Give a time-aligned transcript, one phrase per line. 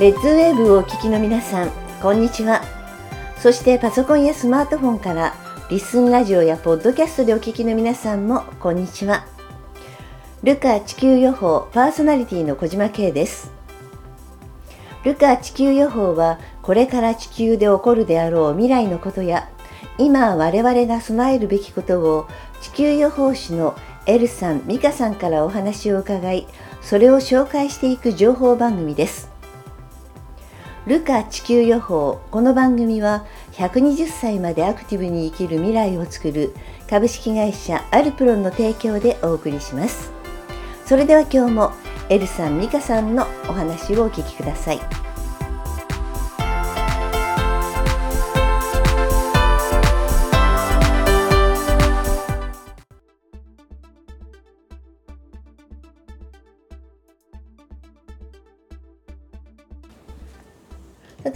[0.00, 1.70] レッズウェーブをお聞きの皆さん
[2.00, 2.62] こんにちは。
[3.36, 5.34] そしてパソコンやスマートフォンから
[5.68, 9.26] リスンラジオやポッドキャストでお聞きの皆さんもこんにちは。
[10.42, 13.52] ルカ地球予報パーソナリティの小島慶です。
[15.04, 19.50] ルカ地球予報はこれから地球で起こるであろう未来のことや
[19.98, 22.26] 今我々が備えるべきことを
[22.62, 26.46] 地球予報士のエルさん、ミカさんからお話を伺い
[26.80, 29.39] それを紹介していく情報番組です。
[30.90, 32.20] ルカ地球予報。
[32.32, 36.52] この番組は120歳までアクティブに生きる未来をつくる
[36.88, 40.10] 株式会社アルプロンの提供でお送りします。
[40.84, 41.72] それでは今日も
[42.08, 44.80] エルさん、美香さんのお話をお聞きください。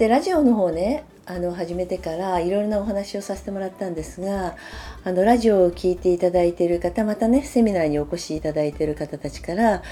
[0.05, 4.55] さてラジオの方ねあの始めてからいろいろなお話をさせてもらったんですが
[5.03, 9.83] あのラジオを聴いていただいている方またねセミナーにお越しいただいている方たちから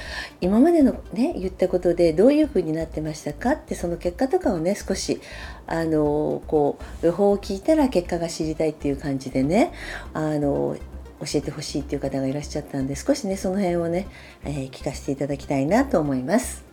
[0.43, 5.19] 今までのね言ったことでどういうふうになってましたかってその結果とかをね少し
[5.67, 9.73] あのこう予報を聞いたら結果が知りたいっていう感じでね
[10.13, 10.77] あの
[11.21, 14.09] 教えてほしいっていう方がいらっしゃったんで少しねその辺をね、
[14.45, 16.72] えー、聞かせていただきたいなと思います。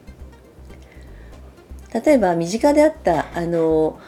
[1.93, 3.99] 例えば身近であったあの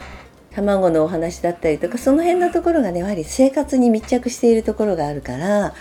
[0.52, 5.74] 卵のお話だったりとかその辺のところがねやはり生活に密着しているところがあるから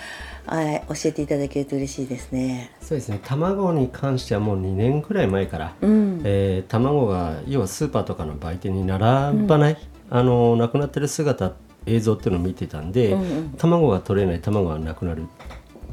[0.46, 2.72] はい、教えていただけると嬉しいですね。
[2.82, 3.20] そうですね。
[3.24, 9.76] 卵に関してはもう2年くらい前から、うん、えー、卵が要はスーパーとかの売店に並ばない、う
[10.16, 11.54] ん、あのなくなってる姿
[11.86, 15.28] 映像っていうのを見てたんで、うんうん、卵が取れない卵がなくなる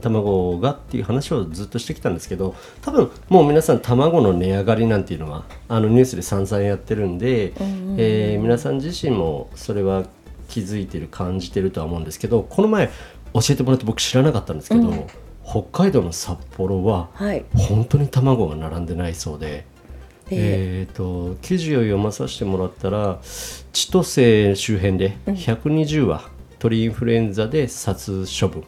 [0.01, 10.05] 卵がっていう話をずっとしてきたんですけど多分もう皆さん卵の値上がりなんていうのはあのニュースで散々やってるんで、うんうん、えー、皆さん自身もそれは
[10.49, 12.91] 気づいてる感じてるとは思うんですけどこの前
[13.35, 15.07] 教えてもらって僕知らなかったんですけど、うん、
[15.45, 17.11] 北海道の札幌は
[17.55, 19.67] 本当に卵が並んでないそうで。
[20.31, 20.95] えー。
[20.95, 23.19] と記事を読まさせてもらったら
[23.73, 26.23] 千歳周辺で120羽、
[26.59, 28.65] 鳥インフルエンザで殺処分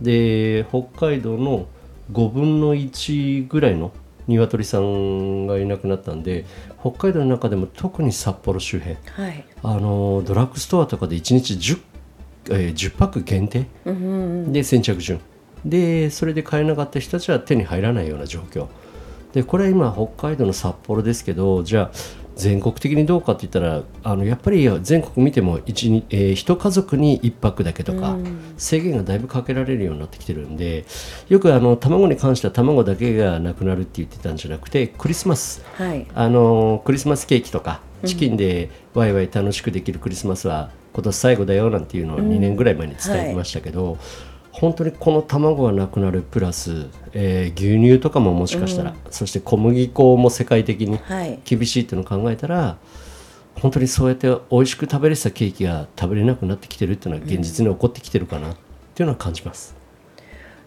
[0.00, 1.66] で北海道の
[2.12, 3.92] 5分の1ぐらいの
[4.28, 6.44] 鶏さんがいなくなったんで
[6.80, 11.80] 北海道の中でも特に札幌周辺、はい、あのドラッグストアとかで1日 10,、
[12.50, 13.98] えー、10パック限定、うんう
[14.48, 15.20] ん、で先着順。
[15.64, 18.68] でそれで買えなかった人たちは手に入らないような状況
[19.36, 28.16] でこれは今北海道の札幌ですけどじゃあ全国的にどうかって言ったらあのやっぱり全国見ても 1, えー、1家族に1泊だけとか、
[28.56, 30.86] 制限がだいぶかけられるようになってきてるんで
[31.28, 50.98] よくあの卵に関しては卵だけがなくなるって言ってたんじゃなくてクリスマス、はい、あのクリスマスケーキとかチキンでワイワイ楽しくできるクリスマスは今年最後だよなんていうのを2年ぐらい前に伝えてましたけど、うんはい本当にこの卵がなくなるプラス、えー、牛乳とかももしかしたら、うん、そして小麦粉も世界的に
[51.44, 52.78] 厳しいっていうのを考えたら、は
[53.58, 58.56] い、本当にそうやって美味しく食べれてたケーキが食べれなくなってきてるっていうのは現実に起こってきてるかなっ
[58.94, 59.76] ていうのは感じます。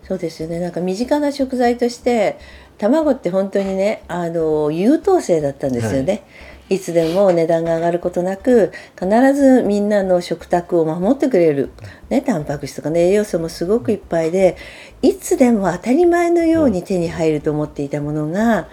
[0.03, 2.38] うん、そうですよねなんか身近な食材として
[2.78, 6.11] 卵って本当にねあの優等生だったんですよね。
[6.11, 6.23] はい
[6.69, 11.72] いつでも値段が上がることなく必ずみんなの食卓を守ってくれる、
[12.09, 14.56] ね、タンパク質とか、ね、栄養素もすごくいっぱいで
[15.02, 18.68] いつでも当たり前のように手に入ると思っていたものが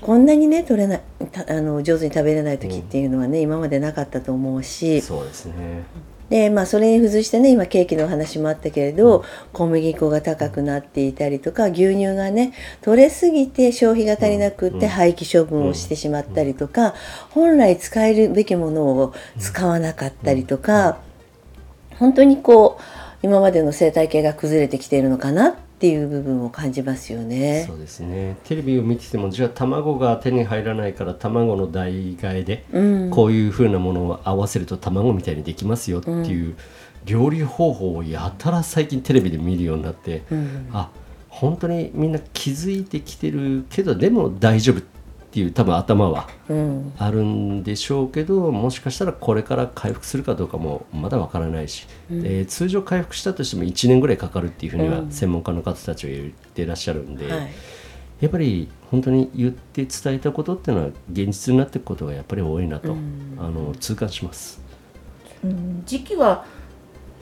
[0.00, 1.02] こんなにね取れない
[1.48, 5.00] あの上手に食べれない時っていうのはね、今までなかったと思うし。
[5.00, 5.54] そうですね
[6.30, 16.94] でまあそれに付随してね今ケーキの話もあったけれど小麦粉が高くなっていたりとか牛乳がね取れすぎて消費が足りなくって廃棄処分をしてしまったりとか
[17.30, 20.98] 本来使えるべきものを使わなかったりとか
[21.98, 22.82] 本当にこう
[23.22, 25.54] 今までの生態系が崩れてきているのかなっ
[25.84, 27.64] ていう部分を感じますよね。
[27.66, 28.38] そうですね。
[28.44, 32.64] テレビを見ててもじゃあ卵が手に入らないから卵の代替えで、
[33.10, 36.56] こういうふうなものを合わせると卵みたいにできますよっていう、
[37.04, 40.88] 料理方法をやたら最近テレビで見るようになって、うん、あ
[41.28, 44.93] 本当にみんな気づいてきてるけどでも大丈夫って
[45.40, 46.28] いう多分頭は
[46.98, 57.48] あるんでしょうけど、うん、もしかしたらこれから回復するかどうかもまだわからないし、うん、えー、通常回復したとしても1年ぐらいかかるっていうふうには専門家の方たちは言ってらっしゃるんで、はい、
[58.20, 64.60] やっぱり本当に言って伝えたことっていうのは現実になっていくことがやっぱり多いなと、うん、あの痛感します。
[65.42, 66.46] うん、時期は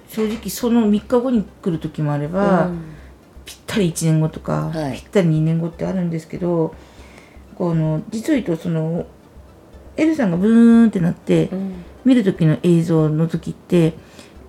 [0.08, 2.70] 正直その3日後に来る時もあれば、
[3.46, 6.74] ぴったり1年後とか、はい、ぴったり2年後ってあるんですけど
[7.62, 9.06] この実を言うとその
[9.96, 11.48] エルさんがブーンってなって、
[12.04, 13.94] 見る時の映像の時って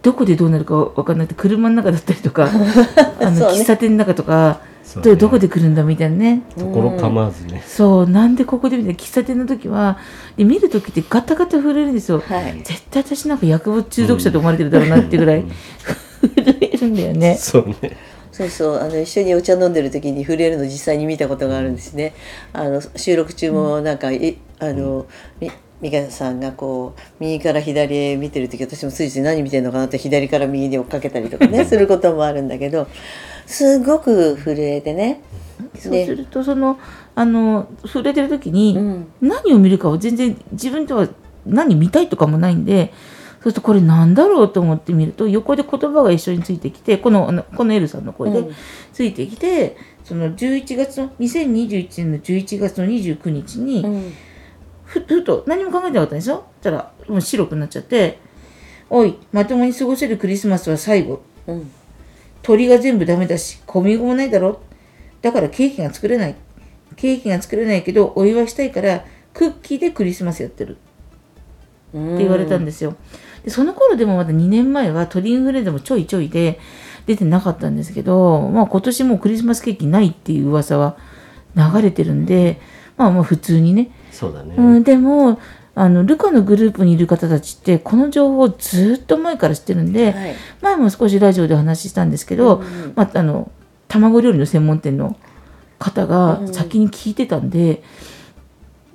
[0.01, 2.49] どこでどうなるか分かんなくて車の中だったりとか
[3.21, 3.45] あの、ね。
[3.61, 4.61] 喫茶店の中とか
[4.95, 5.01] ね。
[5.03, 6.41] どどこで来るんだみたいなね。
[6.57, 8.99] ところ構わずね、そうなんでここでみたいな。
[8.99, 9.99] 喫茶店の時は
[10.35, 12.61] で見る時ってガタガタ震えるんですよ、はい。
[12.63, 15.45] 絶対私なんか薬物中毒者と思われてるだろうなっていうぐらい
[16.35, 17.35] 震えるんだよね。
[17.39, 17.95] そうね
[18.33, 22.15] そうそうあの一緒にお茶飲んでる時に震えるの実際に見たことがあるんですね。
[22.51, 25.05] あの収録中もなんか、いあの
[25.39, 25.51] み
[25.83, 32.87] 美香さんがこう右から左へ見てる時私もついつい何見てるのかなって左から右に追っかけたりとかねすることもあるんだけど
[33.45, 35.21] すごく震えてね。
[35.77, 36.79] そうするとその
[37.13, 41.07] あの震えてる時に、うん何を見るかを全然自分では
[41.45, 42.91] 何見たいとかもないんで
[43.43, 48.55] そうするとこれなんだろうと思ってみると横で言葉が一緒についてきてこのこのエルさんの声でうん。
[48.93, 49.75] ついてきて、
[50.05, 54.13] その11月の2021年の11月の29日に、うん。
[54.85, 58.19] ふふと何も考えてなかったんですよそしたらもう白くなっちゃって
[58.89, 61.21] 「おいまともに過ごせるクリスマスは最後。
[61.47, 61.71] うん。
[62.43, 64.61] 鳥が全部ダメだし小麦粉もないだろ？
[65.21, 66.35] だからケーキが作れない。
[66.95, 69.03] ケーキが作れないけどお祝いしたいから
[69.33, 70.77] クッキーでクリスマスやってる。
[71.93, 72.95] うんって言われたんですよ。
[73.43, 76.59] でその頃でもまだ2年前は鳥インフルエンザもちょいちょいで
[77.05, 80.97] 出てなかったんですけど、まあ、今年もうクリスマスケーキないっていう噂は
[81.55, 82.59] 流れてるんで、
[82.97, 83.91] まあまあ普通にね。
[84.11, 85.39] そうだね、うん、でも
[85.75, 90.35] あのルカのグループにいる方たちってこの情報をずっと前から知ってるんで、はい。
[90.61, 93.51] 前も少しラジオでお話ししたんですけど、うんまあ、あの
[93.87, 95.17] 卵料理の専門店の
[95.79, 96.53] 方がうん。
[96.53, 97.83] 先に聞いてたんで、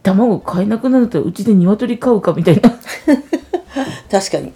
[0.02, 2.70] 卵買えなくなるとうちで鶏飼うかみたいな
[4.10, 4.52] 確かに。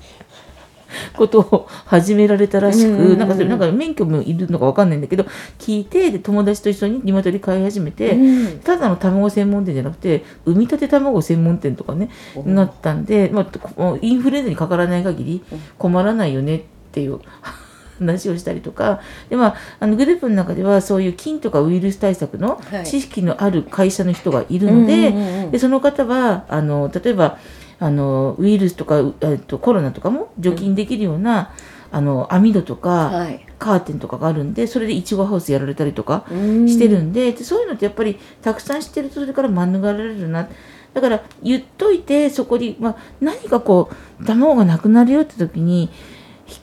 [1.14, 3.18] ことを始められたらしく、うんうんうん。
[3.18, 5.24] なんかそれなんか免許もいるのかわかんないんだけど
[5.58, 8.58] 聞いてで友達と一緒に鶏飼い始めて、うん。
[8.60, 12.10] ただの卵専門店じゃなくて産み立て卵専門店とかね
[12.44, 15.42] なったんで、まあ、こインフルエンザにかからない限り
[15.78, 16.60] 困らないよねっ
[16.92, 17.20] ていう
[17.98, 22.84] 話をしたりとかで、まあ、あのグループの中ではそういう菌とかウイルス対策のはい。
[22.86, 25.50] 知識のある会社の人がいるので,、うんうんうんうん。
[25.52, 27.38] でその方はあの例えば
[27.82, 31.52] あのウイルスとか、うえっと、コロナとかも除菌できるような、
[31.90, 33.44] あの網戸とか、はい。
[33.58, 36.68] カーテンとかがあるんでそれでいちごハウスやられたりとかうん。
[36.68, 40.48] してるんで,、でそういうのってやっぱりたくさん知ってるとそれから免れられるな。
[40.94, 43.90] だから言っといてそこに、まあ、何かこ
[44.20, 45.90] う卵がなくなるよって時に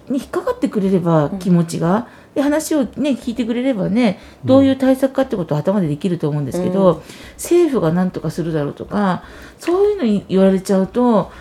[0.10, 2.07] 引っかかってくれれば気持ちが、
[2.39, 7.03] で話をね聞いてくれればねどういう対策かってことは頭でできると思うんですけど、
[7.33, 9.24] 政府が何とかするだろうとか
[9.59, 11.31] そういうのに言われちゃうと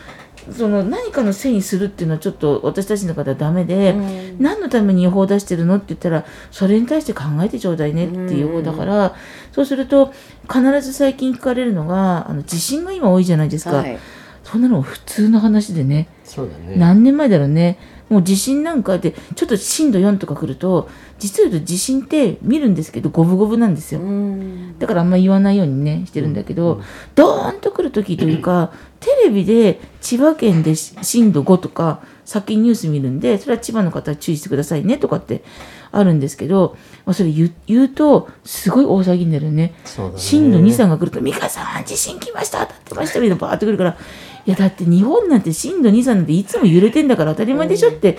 [0.50, 4.42] その何かのせいにするっていうのはちょっと私たちの方はダメで、うん。
[4.42, 9.14] 何のために予報を出してるのって言ったらそれに対して考えてちょうだいねっていうことだから、
[9.52, 10.12] そうすると
[10.52, 13.98] 必ず最近聞かれるのがあの地震が今多いじゃないですか、はい。
[14.42, 16.08] そんなの普通の話でね。
[16.24, 16.76] そうだね。
[16.76, 17.78] 何年前だろうね
[18.08, 20.88] もう地震なんかでちょっと震度4とか来ると
[21.18, 24.78] 実は言うと地震って見るんですけど五分五分なんですよ、うん。
[24.78, 26.80] だからあんま言わないようにねしてるんだけど、
[27.14, 35.42] ドーンと来る時というか テレビで千葉県でし震度5とか先にニュース見るんでそれは千葉の方は注意してくださいねとかって
[35.90, 37.52] あるんですけど、まあ、それ言
[37.84, 39.74] うとすごい大騒ぎになるよね。
[40.12, 40.18] ね。
[40.18, 43.96] 震度2、3が来ると、美香さん、地震来ました、当たってました、みたいなバーってくるから、
[44.48, 48.16] いや、だって日本なんて震度2、3なんていつも揺れてんだから当たり前でしょって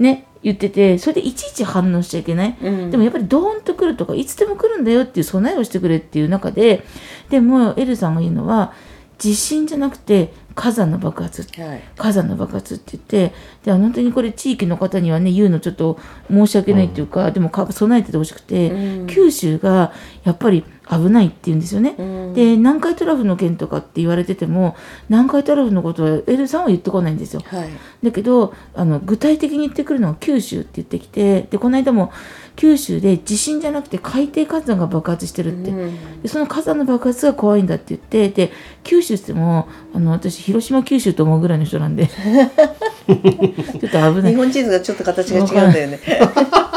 [0.00, 2.56] ね、言ってて、それでいちいち反応しちゃいけない。
[2.60, 6.82] うんでもやっぱりドーンと来るとか、いつでも来るんだよっていう備えをしてくれっていう中で、
[7.30, 8.72] でも、エルさんが言うのは、
[9.18, 11.46] 地震じゃなくて火山の爆発。
[11.60, 11.82] はい。
[11.96, 13.34] 火山の爆発って言って
[13.64, 19.06] で本当にこれ地域の方にはね言うのちょっと申し訳ないっていうか、でもか備えててほしくて、うん。
[19.06, 19.92] 九州が
[20.24, 21.94] やっぱり危ないって言うんですよね。
[21.96, 22.34] うん。
[22.34, 24.76] で南海トラフの件とかって言われてても
[25.08, 27.42] 南海トラフのことはエルさんは言ってこないんですよ。
[27.46, 27.68] はい。
[28.02, 32.12] だけどあの具体的に言ってくるのは九州って言ってきてでこの間も
[32.58, 36.22] 九州で地震じゃなくて海底火山が爆発してるって、うん。
[36.22, 42.08] でその火山の爆発が怖いんだって言ってで九州って言ってもあの私広島九州と思うぐらいの人なんで。
[42.10, 44.32] ちょっと危ない。
[44.32, 46.00] 日本地図がちょっと形が違うんだよね。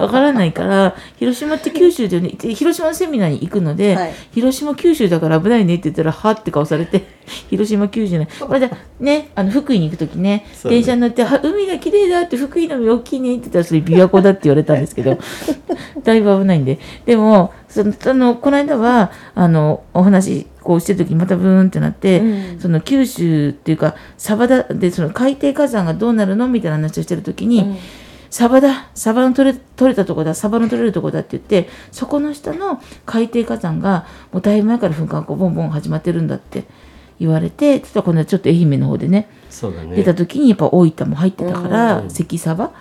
[0.00, 4.14] わからないから広島って九州でねで広島のセミナーに行くので、はい。
[4.32, 7.06] 広島九州だから危ないねって言ったらはって顔されて
[7.50, 15.18] 広島九州じゃないこれでねあの福井に行く時ね電車に乗っては海が綺麗だって福井の海大きいねって言ったらそれ琵琶湖だって言われたんですけど
[16.02, 16.78] だいぶ危ないんで。
[17.04, 22.60] でもそのあのこの間はあのお話こうしてる時にまたブーンってなって、うん。
[22.60, 27.76] その九州っていうかサバダでその海底火山がどうなるのみたいな話をしてる時に、うん
[28.30, 28.88] サバだ。
[28.94, 30.34] サバの取れ取れたとこだ。
[30.34, 36.64] サバの取れるとこだって言ってそこの下の海底火山がもうだいぶ前から噴火がこうボンボン始まってるんだって
[37.18, 39.96] 言われて、実は今度はちょっと愛媛の方でねそうだね。
[39.96, 42.10] 出た時にやっぱ大分も入ってたから、うん。
[42.10, 42.72] 関サバ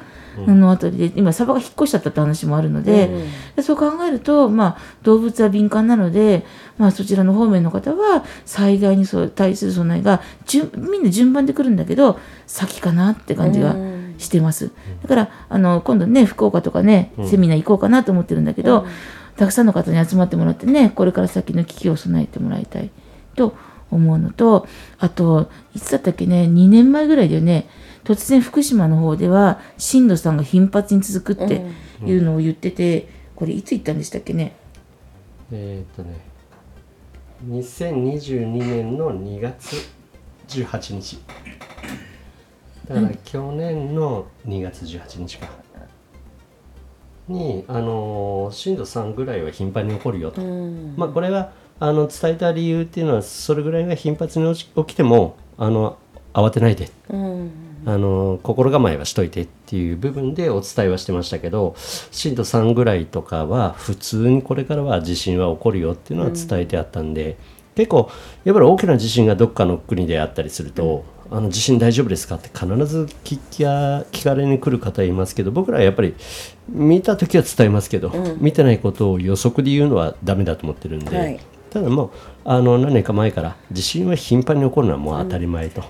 [0.46, 3.10] のあたりで今サバが引っ越しちゃったって話もあるので,、
[3.56, 6.46] でそう考えると、まあ、動物は敏感なので、
[6.78, 13.76] まあ、そちらの方面の方は災害にそう対する備えが順みんな順番で来るんだけど先かなって感じが
[14.18, 14.72] してます。
[15.02, 18.86] だからあの今度ね福岡とかねセミナー行こうかなと思ってるんだけど、
[19.36, 22.90] たくさんの方に集まってもらってねこれから先の危機を備えてもらいたい
[23.36, 23.56] と
[23.92, 24.68] 思うのと
[25.00, 27.70] あといつだったっけね2年前ぐらいだよね
[28.04, 31.66] 突然福島の方では震度3が頻発に続くって
[32.06, 34.56] いうのを言ってて、これいつ言ったんでしたっけね？
[35.52, 36.20] えーっとね
[37.46, 39.76] 2022年の2月
[40.48, 41.20] 18日
[42.88, 45.48] だから去年の2月18日か。
[47.28, 50.42] にあのー震度3ぐらいは頻繁に起こるよと、
[50.96, 55.98] まあこれはあの伝えた理由っていうのはそれぐらいが頻発に起きてもあの
[56.34, 56.90] 慌てないで。
[57.86, 61.74] あの心構えはしといてっていう部分でお伝えはしてましたけど
[62.12, 67.38] 震度3ぐらいとかは普通にこれからは地震は起こるよっていうのは伝えてあったんで、
[67.76, 68.10] 結構
[68.44, 76.14] やっぱり大きな地震がどっかの国であったりすると「あの地震大丈夫ですか?」って必ず聞きや聞かれに来る方いますけど僕らはやっぱり
[76.70, 81.18] 見た時は伝えますけど、見てないことを予測で言うのはダメだと思ってるんで。
[81.18, 82.10] はいただもう
[82.46, 85.84] あの何年か前から地震は頻繁に起こるのはもう当たり前と、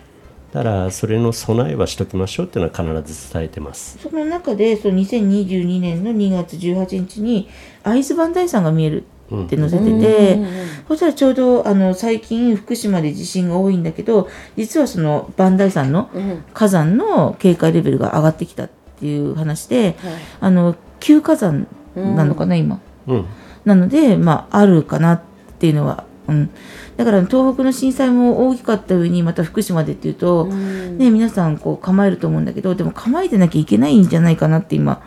[0.51, 7.49] だからそれの備えはしときましょうっていうのは必ず伝えてますその中でその2022年の2月18日に
[7.83, 9.03] 会津磐梯山が見える
[9.33, 10.39] って載せてて、
[10.87, 16.09] そしたらちょうどあの最近福島で地震が多いんだけど実はその磐梯山の
[16.53, 18.69] 火山の警戒レベルが上がってきたっ
[18.99, 19.95] ていう話で、
[20.39, 22.79] あの旧火山なのかな、今。
[23.07, 23.25] うん。
[23.65, 25.21] なので、まあ、あるかなっ
[25.59, 26.49] ていうのは、うん、
[26.95, 35.01] だから東北の震災も大きかった上にまた福島でっていうと、ね、皆さんこう構えると思うんだけどでも構えてなきゃいけないんじゃないかなって今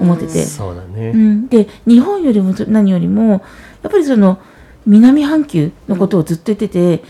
[0.00, 3.30] 思ってて、そうだね、うん、で日本よりも何よりも
[3.82, 4.40] やっぱりその
[4.86, 7.02] 南半球のことをずっと言ってて、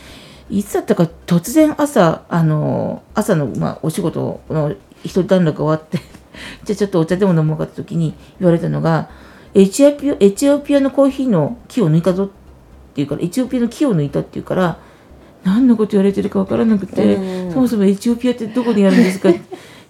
[0.50, 5.98] いつだったか突然朝あの朝の、まあ、お仕事の一人段落が終わって
[6.64, 9.08] じゃあちょっとお茶でも飲もうかって時に言われたのが
[9.54, 12.28] エチオピアエチオピアのコーヒーの木を抜いたぞっ
[12.94, 14.78] ていうからエチオピアの木を抜いたっていうから
[15.44, 19.30] 何のこと言われてるか分からなくて、そもそもエチオピアってどこにあるんですか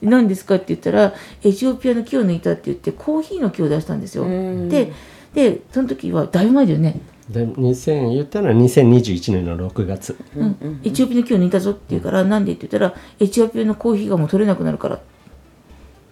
[0.02, 4.25] 何ですかって言ったらエチオピアの木を抜いたって言ってコーヒーの木を出したんですよ。
[4.69, 4.92] で
[5.35, 10.16] でその時はだいぶ前だよね、で2000言ったのは2021年の6月。
[10.37, 10.80] うん。
[10.83, 14.97] エチオピアの木を抜いたぞって言うから、なんでって言ったらエチオピアのコーヒーがもう取れなくなるから。
[14.97, 14.99] っ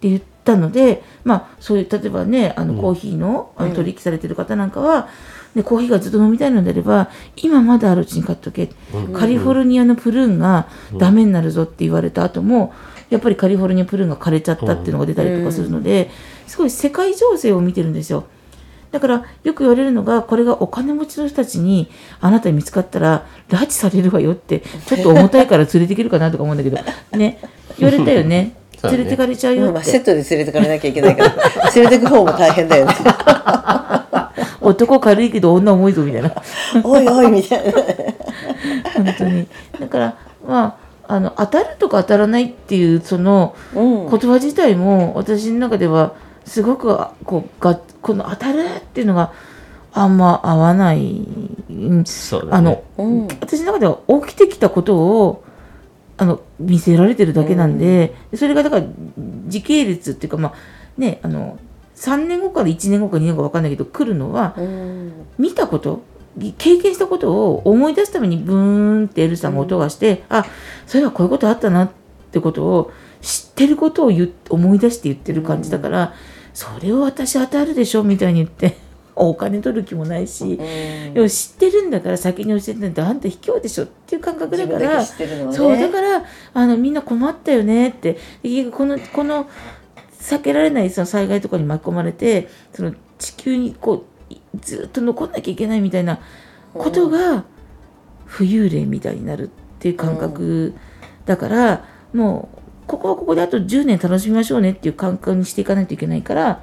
[0.00, 5.08] て言ったのでまあそういう例えばねあのコーヒーの,、あの取引されてる方なんかは、
[5.56, 8.70] でコーヒーがずっと飲みたいのであれば今まだあるうちに買っとけ、
[9.12, 12.72] カリフォルニアのプルーンがダメになるぞって言われた後も
[13.10, 16.10] やっぱりカリフォルニアプルーンが枯れちゃったっていうのが出たりとかするので、
[16.46, 18.24] すごい世界情勢を見てるんですよ。
[18.90, 26.78] だからよく言われるのがこれがお金持ちの人たちにあなたに見つかったら拉致されるわよってちょっと重たいから連れていけるかなとか思うんだけど。
[27.16, 27.38] ね。
[27.78, 28.54] 言われたよね。
[28.82, 28.90] ね。
[28.90, 31.34] 連れてかれちゃうよまあ、ってセットで連れてかれなきゃいけないから。
[31.74, 32.94] 連れてく方も大変だよね。
[34.60, 36.32] 男軽いけど女重いぞみたいな。
[36.84, 37.72] おいおいみたいな。
[38.94, 39.46] 本当に。
[39.80, 40.14] だから
[40.46, 44.10] まああの当たるとか当たらないっていうそのうん。
[44.10, 49.32] 言葉自体も私の中ではすごくあこうがこの当たるっていうのが
[49.92, 51.26] あんま合わない、
[51.70, 52.52] うんそうだね。
[52.52, 53.28] あの、うん。
[53.40, 55.44] 私の中では起きてきたことを
[56.16, 58.86] あの見せられてるだけなんで、それがだから
[59.46, 60.54] 時系列っていうかまあ
[60.98, 61.58] ねあの
[61.96, 65.12] 3年後から1年後か2年後か分かんないけど来るのはうん。
[65.38, 66.02] 見たこと
[66.58, 70.44] 経験したことを思い出すためにブーンってエルさんが音がして、あ
[70.86, 71.90] そういえばこういうことあったなっ
[72.30, 76.14] てことを知ってることを言う思い出して言ってる感じだから、
[76.54, 78.76] それを私当たるでしょみたいに言って
[79.14, 85.06] お金取る気もないし、でも知ってるんだから先に教えてないとあんた卑怯でしょっていう感覚だからね。
[85.52, 88.16] そうだからあのみんな困ったよねって
[88.70, 89.48] このこの
[90.20, 94.00] 避けられないその災害とかに巻き込まれてその地球にこうい
[94.60, 96.20] ずっと残んなきゃいけないみたいな
[96.74, 97.44] ことが
[98.26, 100.74] 浮遊霊みたいになるっていう感覚
[101.24, 106.62] だから、もうここはここであと10年楽しみましょうねっていう感覚にしていかないといけないから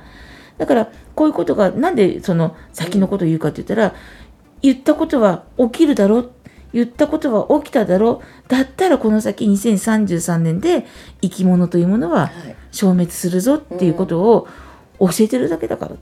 [0.58, 3.94] だからこういうことがなんでその先のことを言うかって言ったら
[4.64, 6.32] 言ったことは起きるだろう
[6.74, 10.88] 言ったことは起きただろうだったらこの先2033年で
[11.22, 12.56] 生き物というものははい。
[12.76, 14.48] 消滅するぞっていうことを
[15.00, 15.92] 教えてるだけだから。
[15.92, 15.98] だ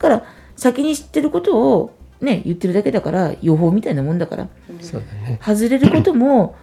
[0.00, 0.24] から
[0.58, 4.48] 先に知ってることをね言ってるだけだから予報みたいなもんだから
[4.80, 5.40] そうだね。
[5.40, 6.56] 外れることも、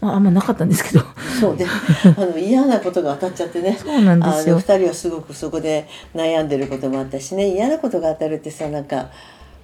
[0.00, 1.04] まあ、あんまなかったんですけど。
[1.40, 1.64] そうで
[2.16, 3.76] あの嫌なことが当たっちゃってね。
[3.80, 4.56] そうなんですよ。
[4.56, 7.54] あの2人はすごくそこで悩んでることもあったしね。
[7.54, 9.08] 嫌なことが当たるってさなんか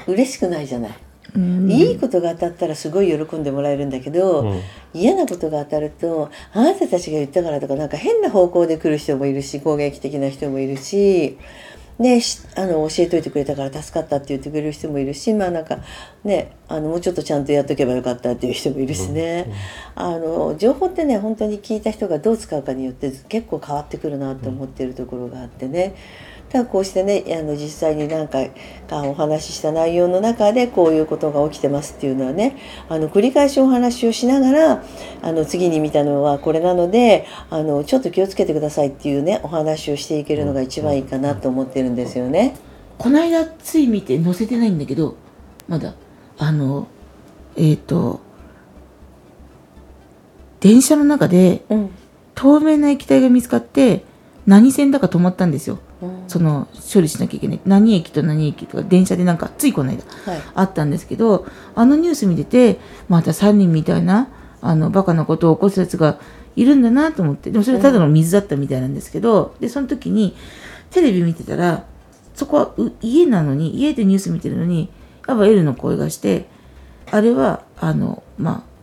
[0.07, 0.91] 嬉しくないじゃない。
[1.37, 1.71] うん。
[1.71, 4.61] いいことが当たったらすごい喜んでもらえるんだけど、うん。
[4.95, 11.37] 嫌なことが当たるとあなたたちが言ったからとかなんか変な方向で来る人もいるし攻撃的な人もいるし。
[11.99, 15.79] ね、しあの教えといてくれたから助かったって言ってくれる人もいるしまあなんか
[16.25, 19.53] ねあのもうちょっとちゃんとやっとけばよかったっていう人もいるしね、
[19.95, 25.95] あの情報ってね本当に聞いた人がどう使うかによって結構変わってくるなと思ってるところがあってね。
[25.95, 28.52] ただこうしてねあの実際に何回
[28.88, 32.56] かお話しした内容の中でこういうことが起きてますっていうのはね
[32.88, 34.84] あの繰り返しお話をしながら
[35.23, 42.56] あの次に見たのはこれなのであのちょっと気をつけてくださいっていうねお話をしていけるのが一番いいかなと思ってるんですよね。
[42.96, 45.16] この間つい見て載せてないんだけど
[45.68, 45.94] まだ
[46.38, 46.87] あの
[47.56, 48.20] えっ、と
[50.61, 51.90] 電車の中でうん
[52.34, 54.04] 透明な液体が見つかって
[54.46, 55.94] 何線だか止まったんですようん
[56.28, 57.61] その処理しなきゃいけない。
[57.64, 60.42] 何駅と何駅とか電車でなんかついこの間はい。
[60.54, 64.28] あったんですけどあのニュース見ててまた3人みたいな
[64.61, 66.18] あのバカなことを起こすやつが
[66.56, 67.50] いるんだなと思って。
[67.50, 70.37] でもそれただの水だったみたいなんですけど、でその時に
[70.90, 71.84] テレビ見てたら
[72.34, 74.90] そこはう家なのに家でニュース見てるのに
[75.26, 76.46] やっぱ L の声がして
[77.11, 78.75] あれはあのまあ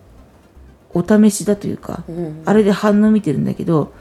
[0.94, 2.44] お試しだというか、うん。
[2.46, 3.94] あれで反応見てるんだけど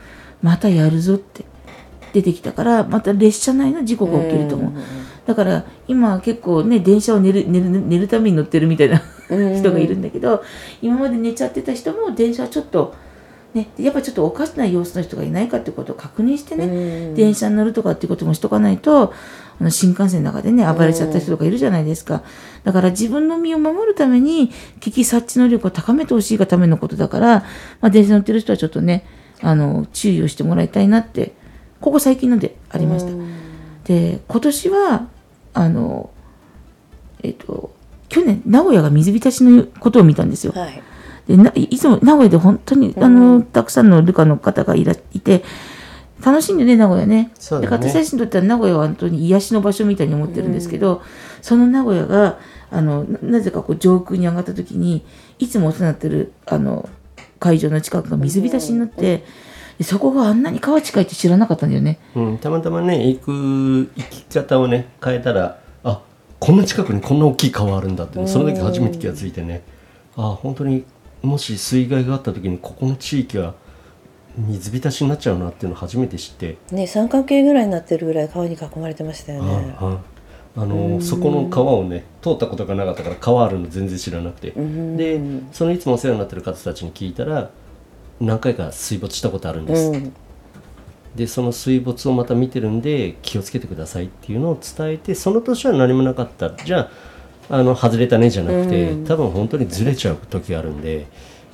[0.42, 1.44] またやるぞって
[2.12, 4.72] 出てきたからまた列車内の事故が起きると思う、
[5.26, 10.42] だから今結構ね電車を寝る寝る寝るために乗ってるみたいなうん人がいるんだけど
[10.82, 12.94] 今まで寝ちゃってた人も電車はちょっと
[13.54, 17.14] ねやっぱちょっとおかしな様子の人がいないかってことを確認してね、うん。
[17.14, 19.12] 電車に乗るとかっていうこともしとかないと
[19.60, 22.22] あの新幹線の中でね暴れちゃった人とかいるじゃないですか、
[22.64, 27.40] だから自分の身を守るために危機察知能力を高めてほしいがためのことだから、
[27.80, 29.04] まあ、電車乗ってる人はちょっとね
[29.42, 31.34] あの注意をしてもらいたいなって
[31.80, 33.12] ここ最近のでありました。
[33.84, 35.08] で今年は
[35.54, 36.10] あの
[37.22, 37.74] えっ、と
[38.08, 40.52] 去年名古屋が水浸しのことを見たんですよ。
[40.52, 40.82] はい。
[41.26, 45.44] でないいつも名古屋で本当にあの、たくさんのルカの方がいらいて
[46.24, 47.30] 楽しいんでね名古屋ね。
[47.34, 47.78] そうだね。
[47.78, 51.02] で私たちにとっては名古屋は本当に癒しの場所みたいに思ってるんですけど、
[51.40, 52.38] その名古屋が
[52.70, 55.04] あのななぜかこう上空に上がった時に
[55.38, 56.88] いつもお世話になってるあの
[57.38, 59.24] 会場の近くが水浸しになって、で
[59.84, 61.98] そこがあんなに川近いって知らなかったんだよね。
[62.14, 66.02] うん、たまたまね行く行き方をね変えたらあ
[66.38, 69.62] こんな近くにこんな大きい川あるんだっていうのその時初めて気がついてね。
[70.16, 70.84] あ本当に
[71.22, 73.54] もし水害があった時にここの地域は
[74.36, 79.76] 水浸しになっちゃうなっていうのを初めて知って、ね三角形ぐらいになってるぐらい川に囲まれてましたよね。
[80.56, 84.96] あのそこの川をね通ったことがなかったから川あるの全然知らなくて、ん。
[84.96, 85.20] で
[85.52, 87.50] そのいつもお世話になってる方たちに聞いたら
[88.20, 90.12] 何回か水没したことあるんです、うん。
[91.16, 96.50] でその水没をまた見てるんで気をつけてくださいっていうのを伝えてその年は何もなかった。
[96.50, 96.90] じゃ
[97.48, 101.06] ああの外れたねじゃなくて、多分本当にずれちゃう時があるんで、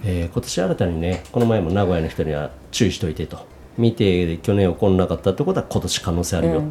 [0.05, 3.46] えー今年新たにねこの前も名古屋の人には注意しといてと。
[3.79, 6.62] 見て去年起こんなかったってことは今年可能性あるよ、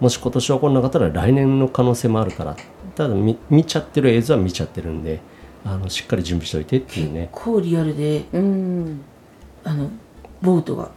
[0.00, 2.56] もし今年起こんなかったら来年の可能性もあるから。
[2.94, 5.20] ただ見見ちゃってる映像は見ちゃってるんで
[5.64, 7.28] あのしっかり準備しといてっていうね。
[7.32, 8.24] こうリアルで。
[8.32, 9.00] うん
[9.64, 9.90] あの
[10.40, 10.90] ボートが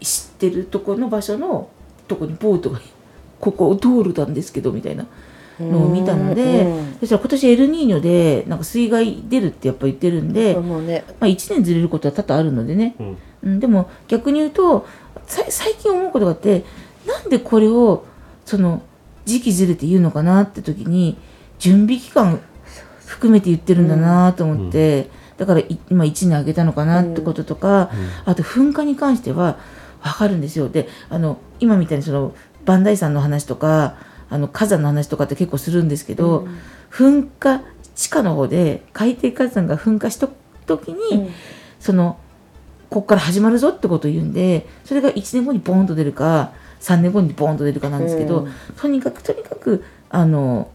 [0.00, 1.68] 知ってるとこの場所の
[2.08, 2.80] とこにボートが
[3.38, 5.06] ここ道路なんですけどみたいな
[5.58, 13.18] のを見たので、うんそしたら今年エルニーニョでなんか水害出るってやっぱ言ってるんで、まあ、1年ずれることは多々あるのでね、うん。
[13.42, 14.86] うん、でも逆に言うと
[15.26, 16.64] さ最近思うことがあって
[17.06, 18.04] なんでこれを
[18.44, 18.82] その
[19.24, 21.16] 時期ずれて言うのかなって時に
[21.58, 22.40] 準備期間
[23.06, 25.08] 含めて言ってるんだなと思って、
[25.40, 27.90] だからい今1年あげたのかなってこととか、
[28.26, 29.58] あと噴火に関しては
[30.02, 30.68] 分かるんですよ。
[30.68, 32.34] であの今みたいにその
[32.66, 33.96] 磐梯山の話とか
[34.28, 36.46] あの火山の話とかって結構するんですけど、
[36.90, 37.62] 噴火
[37.94, 40.28] 地下の方で海底火山が噴火した
[40.66, 41.30] 時に、
[41.78, 42.18] その
[42.90, 48.52] ここから始まるぞってことを言うんでそれが1年後にボーンと出るか3年後にボーンと出るかなんですけど、うん。
[48.76, 50.70] とにかくとにかくあの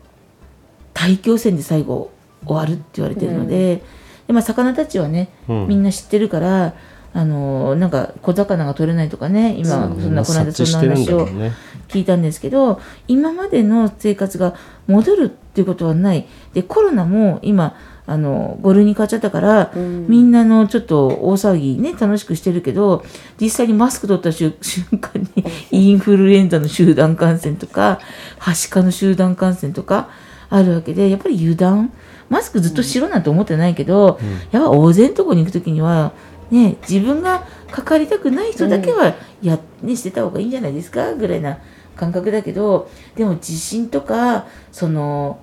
[0.96, 2.10] 大気汚染で最後
[2.46, 3.84] 終わるって言われてるので,、
[4.28, 5.68] でまあ、魚たちはね、うん。
[5.68, 6.74] みんな知ってるから
[7.16, 11.54] あのなんか小魚が取れないとかね今そんなこの間そんな話をね
[11.88, 14.54] 聞いたんですけど今までの生活が
[14.88, 16.28] 戻るっていうことはない。
[16.54, 23.04] でコロナも今あの5類に変わっちゃったから、みんなのちょっと大騒ぎね楽しくしてるけど
[23.40, 28.00] 実際にマスク取った瞬 瞬間にインフルエンザの集団感染とか
[28.40, 30.10] はしかの集団感染とか
[30.50, 31.92] あるわけでやっぱり油断
[32.30, 36.14] マスクずっとしろなんて思ってないけど、うん、やっぱ大勢のとこに行く時には
[36.52, 41.60] ね自分がかかりたくない人だけはや、ね、してた方がいいんじゃないですかぐらいな
[41.96, 45.40] 感覚だけどでも地震とかその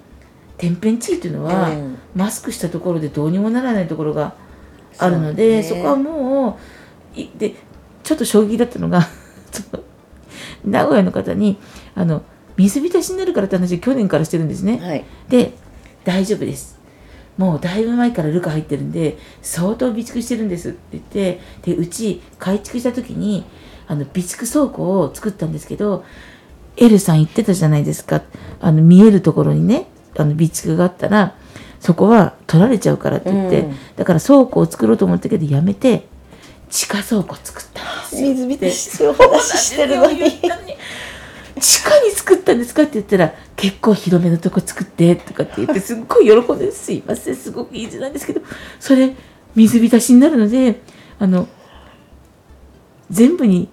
[0.58, 4.34] 天変地異というのは、うん、マスクしたところでどうにもならないところが
[4.98, 6.58] あるのでそ,、こはも
[7.16, 7.54] うで
[8.02, 9.08] ちょっと衝撃だったのが
[10.64, 11.58] 名古屋の方に
[11.94, 12.22] あの
[12.56, 14.78] 水浸しになるからって話去年からしてるんですね。
[14.78, 15.54] はい、で
[16.04, 16.71] 大丈夫です
[17.38, 23.44] もうだいぶ前からルカ入ってるんで相当備蓄してるんですって言ってでうち改築した時に
[23.86, 26.04] あの備蓄倉庫を作ったんですけど
[26.76, 28.22] エルさん言ってたじゃないですか。
[28.60, 31.36] あの見えるところにねあの備蓄があったら
[31.80, 36.06] そこは取られちゃうからって言って、うん、だから倉庫を作ろうと思ったけどやめて
[36.70, 40.20] 地下倉庫作ったんです水浸しする話してるのに
[41.62, 48.40] 地下に作ったんですかって言ったら結構広めのとこ作ってとかって言って すっごい喜んで「すいませんすごくいい字なんですけど
[48.81, 49.14] それ
[49.55, 50.81] 水浸しになるので
[51.20, 51.46] あの
[53.11, 53.68] 全部に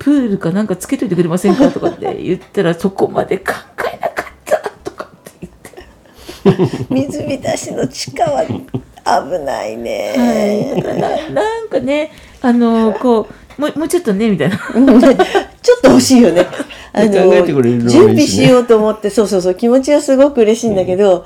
[0.00, 3.52] プールかなんかつけといてくれませんか?」とかって言ったら そこまで考
[3.94, 5.48] えなかったとかって
[6.42, 12.10] 言って 水浸しの地下は危ないね、はい、ななんかね
[12.42, 14.56] あのこうもうもうちょっとねみたいな。
[15.62, 16.46] ちょっと欲しいよね。
[16.92, 17.10] あの
[17.86, 21.24] 準備しようと思ってそうそうそう気持ちはすごく嬉しいんだけど、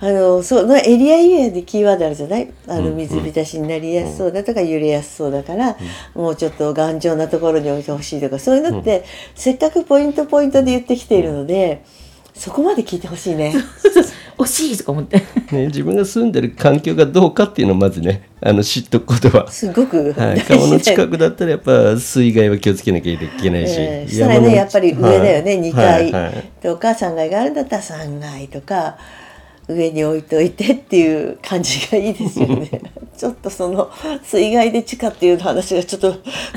[0.00, 2.48] うん、あのそのエリアエリアでキーワードあるじゃない？
[2.68, 5.76] あの水浸しになりやすそうだとか揺れやすそうだから、
[6.14, 11.82] うん、もうちょっと頑丈なところに置いてほしいとかそういうのって、せっかくポイントポイントで言ってきているので。
[12.40, 13.54] そこまで聞いてほしいね。
[14.38, 15.18] 惜しいとか思って。
[15.52, 19.50] ね、自分が住んでる環境がどうかっていうのをまずね、あの知っとくことは。
[19.52, 20.14] すごく。
[20.14, 23.74] はい、川の近くだったら、やっぱ水害は気をつけなきゃいけないし。
[23.76, 28.96] えー、したらね、やっぱり上だよね、はい、2階とか3階があるんだったら3階とか。
[29.68, 32.68] 上に置いといてっていう感じがいいですよね。
[33.16, 33.88] ちょっとその
[34.24, 36.16] 水害で地下っていう話がちょっと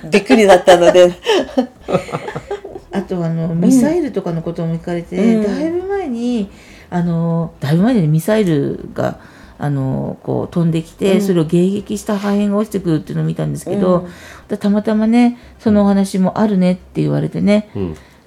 [0.10, 1.14] びっくりだったので
[2.94, 6.50] あとあのミサイルとかのことも聞かれて、うん、だいぶ前に
[6.90, 9.20] あのだいぶ前にミサイルが
[9.58, 14.08] あのこう飛んできて、うん、それを迎撃した破片が落ちてくるっていうのを見たんですけど、
[14.50, 17.70] うん、たまたまねそのお話もあるねって言われてね、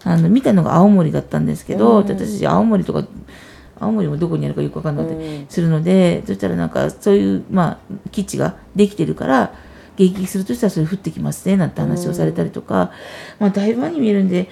[0.03, 3.07] あの見たのが青森だったんですけど、私たち青森とか
[3.79, 9.55] 青森もどこにあるかよく分かんなかったりするので、そしたらなんかそういう、まあ、基地ができてるから
[9.97, 12.93] 迎撃するとしたらそれ降ってきますねなんて話をされたりとか、
[13.39, 14.49] まあ、だいぶ前に見えるんで。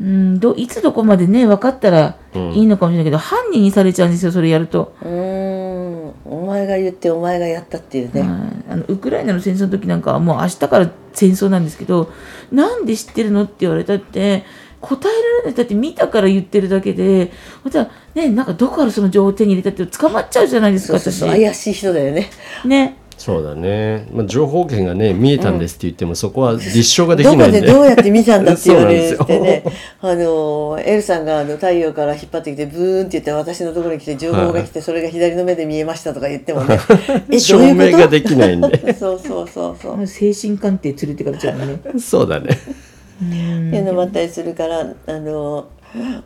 [0.00, 4.94] うんどいつどこまでね分かったらいいのかもしれないけど、うん、犯人にされちゃうんですよそれやると。
[5.02, 6.14] うん。
[6.24, 8.22] お前が言ってお前がやったっていうね、
[8.68, 12.12] あのウクライナの戦争の時なんかはもう明日から戦争なんですけど
[12.52, 14.44] なんで知ってるのって言われたって
[14.80, 15.54] 答えられない。
[15.54, 17.32] だって見たから言ってるだけで
[17.64, 22.30] またねなんかどこからその情報を手に入れたって捕まっちゃうじゃないですかそうそう怪しい人だよね。
[22.64, 27.60] ねそうだね、まあ、情報源がね見えたんですって言っても、うん、そこは立証ができないんで。
[27.60, 29.64] どこでどうやって見たんだって言われてね。
[30.00, 36.78] あのエルさんがあの太陽から引っ張ってきてブーンって言って私のところに来て情報が来て、それが左の目で見えましたとか言ってもね。
[37.38, 38.94] 証明ができないんで。
[38.94, 40.06] そうそうそうそう。
[40.06, 41.80] 精神鑑定連れてからちゃうね。
[41.98, 42.46] そうだね。
[42.50, 43.34] って
[43.76, 45.66] いうのもあったりするからあの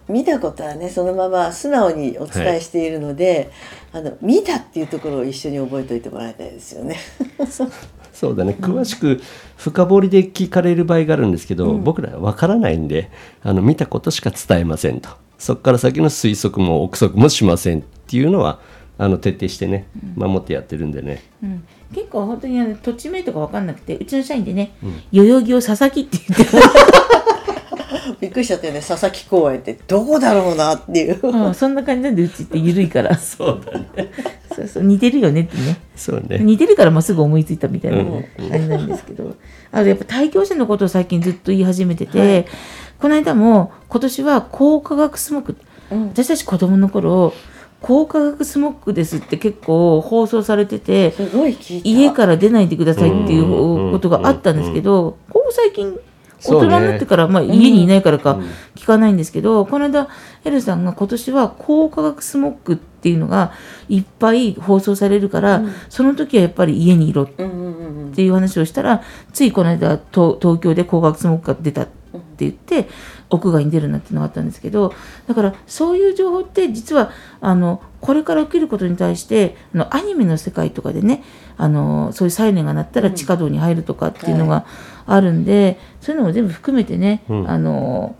[0.09, 3.51] 見たことはねそのまま素直にお伝えしているので、
[3.92, 6.98] はい、あの見たっていうところを一緒に覚えておいてもらいたいですよね。
[8.12, 8.57] そうだね。
[8.61, 9.20] 詳しく
[9.57, 13.11] 深掘りで聞かれる場合があるんですけど、うん、僕らは分からないんで
[13.42, 15.11] あの見たことしか伝えませんと。
[15.38, 18.61] そこから先の推測も憶測もしませんっていうのは
[18.96, 26.57] あの徹底してね守ってやってるんでね、うん、結構本当にあの土地名とか分かんなくてうちの社員でね、うん、代々木を佐々木って言って
[28.20, 28.81] びっくりしちゃったよね。
[28.81, 29.79] 佐々木公園って。
[29.87, 33.16] どこだろうなっていう、うん、そんな感じなんでうちって緩いから。
[33.18, 34.11] そうだね。
[34.55, 34.83] そうそう。
[34.83, 35.79] 似てるよねってね。
[35.96, 36.38] そうね。
[36.38, 39.37] 似てるからまあすぐ思いついたみたいな感じなんですけど、うん、
[39.72, 42.46] あとやっぱ対教者のことを最近ずっと言い始めてて、はい、
[43.01, 45.57] この間も今年は高化学スモッグ、
[45.90, 47.33] うん、私たち子供の頃
[47.83, 51.14] 高化学スモッグですって結構放送されてて
[51.83, 55.98] 家から出ないでくださいっていうことがあったんですけど、ここ最近
[56.44, 58.40] 大人になってから、まあ、家にいないからか
[58.74, 60.09] 聞かないんですけど、うん、この間
[60.44, 63.52] エルさんが今年は高化学スモッグっていうのが
[63.88, 69.02] いっぱい放送されるから、うん、その時はやっぱり家にいろっていう話をしたら、
[69.33, 72.88] ついこの間東京で高化学スモッグが出たって言って
[73.31, 74.94] 屋外に出るなっていうのがあったんですけど
[75.26, 81.22] だからそういう情報って実はあのこれから起きることに対してあのアニメの世界とかでね
[81.57, 84.66] あのそういうサイレンが鳴ったら地下道に入るとかっていうのが
[85.06, 88.16] あるんで、そういうのも全部含めてね、うん、あの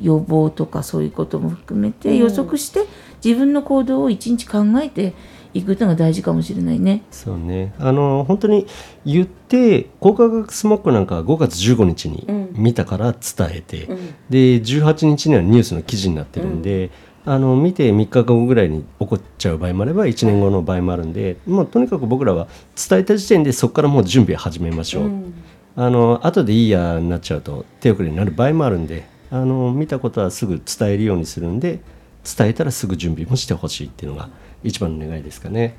[0.00, 2.86] 予防とかそういうことも含めて予測して
[3.24, 5.14] 自分の行動を一日考えて
[5.54, 7.02] いくのが大事かもしれないね。
[7.10, 7.74] そうね。
[7.78, 8.66] あの本当に
[9.04, 16.90] 言って高化学スモッグなんかは5月15日に見たから伝えて、うん、で18日にはニュースの記事になってるんで、
[17.26, 22.48] うん、あの見て3日後ぐらいに起こっちゃう場合もあれば1年後の場合もあるんで、もうとにかく僕らは
[22.88, 25.04] 伝えた時点でそこからもう準備を始めましょう。
[25.04, 25.34] うん
[25.74, 31.80] あの後でいいやになっちゃうと手遅れになる場合もあるんであの見たことはすぐ伝えるようにするんで
[32.24, 34.28] 伝えたらすぐ準備もしてほしいっていうのが
[34.62, 35.74] 一番の願いですかね。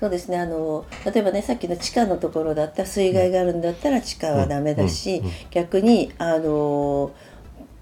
[0.00, 0.38] そうですね。
[0.38, 5.24] あの例えばねさっきの地下のところだったら水害があるんだったら地下はダメだし、うん。
[5.26, 5.28] うん。
[5.28, 7.14] うん、逆にあの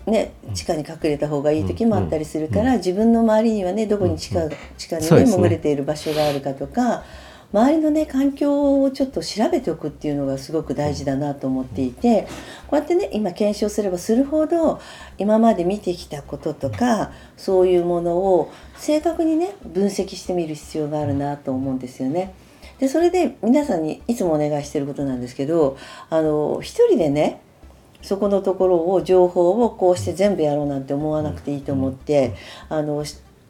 [0.07, 5.27] ね、地下に隠れた方がいい時もあったりするから、自分の周りにはねどこに地下,、地下にね。
[5.27, 7.05] 潜れている場所があるかとか。
[7.53, 12.29] 周りのね環境をちょっと調べておくっていうのがすごく大事だなと思っていて
[12.67, 14.81] こうやってね今検証すればするほど
[15.17, 22.35] 今まで見てきたこととかそういうものを正確にね分析してみる必要があるなと思うんですよね。
[22.79, 25.77] でそれで皆さんにいつもお願いしてることなんですけど
[26.11, 27.41] あの一人でね
[28.03, 32.35] そこのところを情報をこうして全部やろうなんて思わなくていいと思って
[32.69, 33.05] あの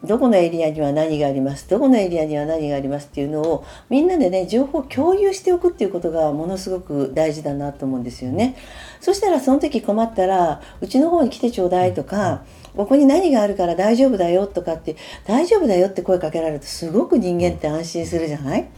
[0.05, 1.69] どこのエリアには何があります？
[1.69, 3.07] どこのエリアには何があります？
[3.07, 8.57] っていうのをみんなでね情報を共有しておくっていうことがものすごく大事だなと思うんですよね。
[9.01, 12.43] そしたらその時困ったらうちの方に来てちょうだいとか
[12.77, 18.69] ここに何があるから大丈夫だよとかって大丈夫だよって声かけられるとすごく人間って安心するじゃない？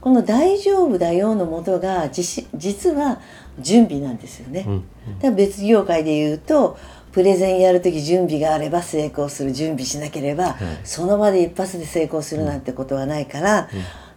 [0.00, 3.20] この「大丈夫だよ」のもとが実は
[3.58, 4.64] 準備なんですよね。
[5.20, 6.78] だ別業界で言うと
[7.12, 13.68] プレゼンやる時準備があれば成功する準備しなければ、その場で一発で成功するなんてことはないから、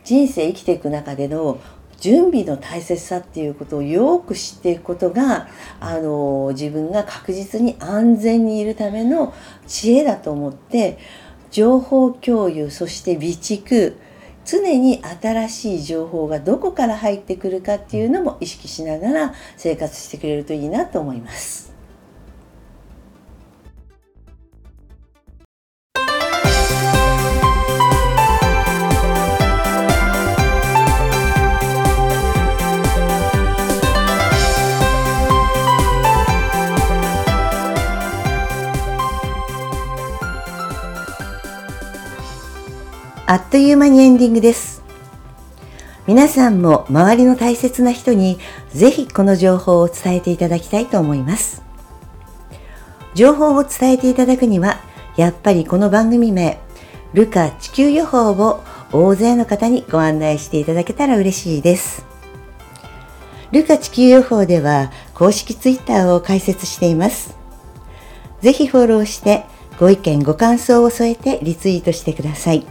[0.03, 1.59] 人生生きていく中での
[2.03, 5.47] 準備の大切さっていうことをよく知っていくことが
[5.79, 9.33] あの自分が確実に安全にいるための
[9.67, 10.97] 知恵だと思って
[11.49, 13.95] 情報共有そして備蓄
[14.43, 21.72] 常に新しい情報がどこから入ってくるかっていうのも意識しながら生活してくれるといいなと思います。
[43.33, 44.83] あっという間にエンディングです。
[46.05, 48.37] 皆さんも周りの大切な人に
[48.69, 51.63] ぜひこの情報を伝えていただきたいと思います。
[53.15, 54.77] 情報を伝えていただくには、
[55.17, 56.59] やっぱりこの番組名、
[57.15, 62.05] ルカ地球予報を大勢の方にご案内していただけたら嬉しいです。
[63.51, 67.35] ルカ地球予報では公式ツイッターを開設しています。
[68.41, 69.45] ぜひフォローして
[69.79, 72.67] ご意見ご感想を添えてリツイートしてください。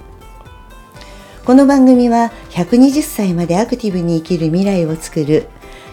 [1.44, 5.48] この番組は120歳までアクティブに生きる未来をつくる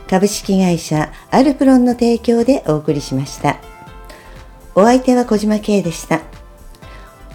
[0.08, 3.60] 株式会社アルプロンの提供でお送りしました。
[4.76, 6.22] お相手は小島慶でした。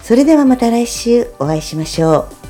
[0.01, 2.44] それではまた来週お会いしましょう。